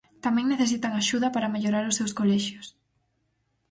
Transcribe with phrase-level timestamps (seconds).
[0.25, 2.67] Tamén necesitan axuda para mellorar os seus colexios.